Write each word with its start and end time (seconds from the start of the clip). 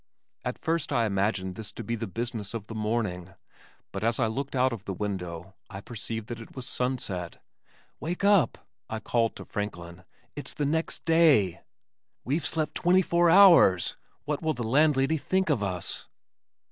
At 0.43 0.57
first 0.57 0.91
I 0.91 1.05
imagined 1.05 1.53
this 1.53 1.71
to 1.73 1.83
be 1.83 1.95
the 1.95 2.07
business 2.07 2.55
of 2.55 2.65
the 2.65 2.73
morning, 2.73 3.35
but 3.91 4.03
as 4.03 4.19
I 4.19 4.25
looked 4.25 4.55
out 4.55 4.73
of 4.73 4.85
the 4.85 4.95
window 4.95 5.53
I 5.69 5.79
perceived 5.79 6.25
that 6.29 6.41
it 6.41 6.55
was 6.55 6.65
sunset! 6.65 7.39
"Wake 7.99 8.23
up!" 8.23 8.67
I 8.89 8.99
called 8.99 9.35
to 9.35 9.45
Franklin. 9.45 10.03
"It's 10.35 10.55
the 10.55 10.65
next 10.65 11.05
day!" 11.05 11.61
"We've 12.23 12.47
slept 12.47 12.73
twenty 12.73 13.03
four 13.03 13.29
hours! 13.29 13.95
What 14.25 14.41
will 14.41 14.53
the 14.53 14.67
landlady 14.67 15.17
think 15.17 15.51
of 15.51 15.61
us?" 15.61 16.07